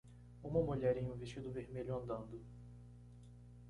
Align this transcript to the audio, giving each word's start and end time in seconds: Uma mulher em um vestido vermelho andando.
Uma 0.41 0.63
mulher 0.63 0.97
em 0.97 1.05
um 1.11 1.15
vestido 1.15 1.51
vermelho 1.51 1.95
andando. 1.95 2.43